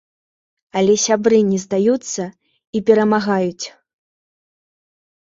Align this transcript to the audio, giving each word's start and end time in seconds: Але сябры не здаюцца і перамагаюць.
Але 0.79 0.93
сябры 1.07 1.41
не 1.49 1.59
здаюцца 1.63 2.25
і 2.79 2.81
перамагаюць. 2.87 3.65